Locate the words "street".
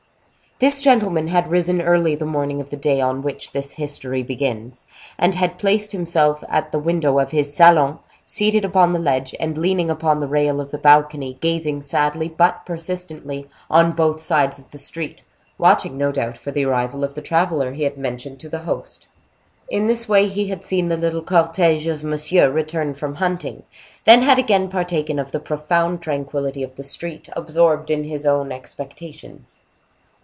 14.77-15.23, 26.83-27.29